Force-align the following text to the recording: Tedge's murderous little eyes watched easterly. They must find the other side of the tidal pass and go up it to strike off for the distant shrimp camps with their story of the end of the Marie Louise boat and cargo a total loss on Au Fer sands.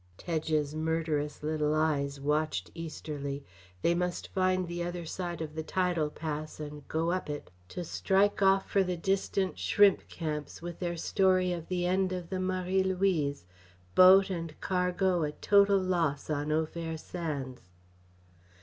Tedge's 0.17 0.73
murderous 0.73 1.43
little 1.43 1.75
eyes 1.75 2.19
watched 2.19 2.71
easterly. 2.73 3.45
They 3.83 3.93
must 3.93 4.29
find 4.29 4.67
the 4.67 4.81
other 4.83 5.05
side 5.05 5.43
of 5.43 5.53
the 5.53 5.61
tidal 5.61 6.09
pass 6.09 6.59
and 6.59 6.87
go 6.87 7.11
up 7.11 7.29
it 7.29 7.51
to 7.69 7.83
strike 7.83 8.41
off 8.41 8.67
for 8.67 8.81
the 8.83 8.97
distant 8.97 9.59
shrimp 9.59 10.07
camps 10.07 10.59
with 10.59 10.79
their 10.79 10.97
story 10.97 11.53
of 11.53 11.67
the 11.67 11.85
end 11.85 12.13
of 12.13 12.31
the 12.31 12.39
Marie 12.39 12.81
Louise 12.81 13.45
boat 13.93 14.31
and 14.31 14.59
cargo 14.59 15.21
a 15.21 15.33
total 15.33 15.77
loss 15.77 16.31
on 16.31 16.51
Au 16.51 16.65
Fer 16.65 16.97
sands. 16.97 17.61